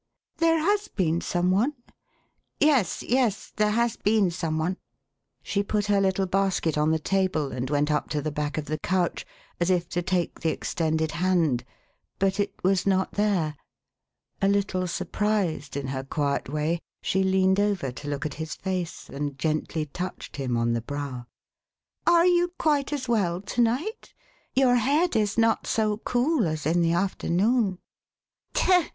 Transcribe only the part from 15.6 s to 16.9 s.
in her quiet way,